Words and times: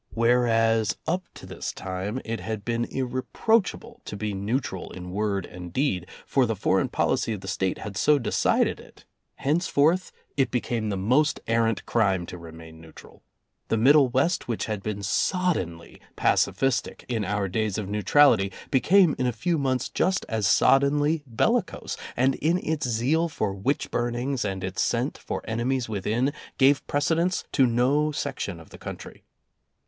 Whereas 0.15 0.97
up 1.05 1.25
to 1.35 1.45
this 1.45 1.71
time, 1.71 2.19
it 2.25 2.39
had 2.39 2.65
been 2.65 2.85
irreproachable 2.85 4.01
to 4.05 4.17
be 4.17 4.33
neutral 4.33 4.89
in 4.89 5.11
word 5.11 5.45
and 5.45 5.71
deed, 5.71 6.07
for 6.25 6.47
the 6.47 6.55
foreign 6.55 6.89
policy 6.89 7.33
of 7.33 7.41
the 7.41 7.47
State 7.47 7.77
had 7.77 7.95
so 7.95 8.17
decided 8.17 8.79
it, 8.79 9.05
henceforth 9.35 10.11
it 10.35 10.49
became 10.49 10.89
the 10.89 10.97
most 10.97 11.39
arrant 11.45 11.85
crime 11.85 12.25
to 12.25 12.37
remain 12.39 12.81
neutral. 12.81 13.21
The 13.67 13.77
Middle 13.77 14.09
West, 14.09 14.47
which 14.47 14.65
had 14.65 14.81
been 14.81 15.03
soddenly 15.03 16.01
pacifistic 16.17 17.03
in 17.07 17.23
our 17.23 17.47
days 17.47 17.77
of 17.77 17.87
neutrality, 17.87 18.51
became 18.71 19.15
in 19.19 19.27
a 19.27 19.31
few 19.31 19.59
months 19.59 19.87
just 19.87 20.25
as 20.27 20.47
soddenly 20.47 21.21
bellicose, 21.27 21.95
and 22.17 22.33
in 22.33 22.57
its 22.57 22.87
zeal 22.89 23.29
for 23.29 23.53
witch 23.53 23.91
burnings 23.91 24.43
and 24.43 24.63
its 24.63 24.81
scent 24.81 25.19
for 25.19 25.43
enemies 25.47 25.87
within 25.87 26.33
gave 26.57 26.87
precedence 26.87 27.43
to 27.51 27.67
no 27.67 28.11
section 28.11 28.59
of 28.59 28.71
the 28.71 28.79
country. 28.79 29.21